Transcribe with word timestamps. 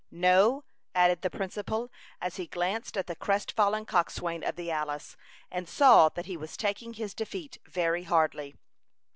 "No," 0.09 0.63
added 0.95 1.21
the 1.21 1.29
principal, 1.29 1.91
as 2.21 2.37
he 2.37 2.47
glanced 2.47 2.97
at 2.97 3.05
the 3.05 3.15
crest 3.15 3.51
fallen 3.51 3.85
coxswain 3.85 4.43
of 4.43 4.55
the 4.55 4.71
Alice, 4.71 5.15
and 5.51 5.69
saw 5.69 6.09
that 6.09 6.25
he 6.25 6.35
was 6.37 6.57
taking 6.57 6.93
his 6.95 7.13
defeat 7.13 7.59
very 7.67 8.01
hardly. 8.05 8.55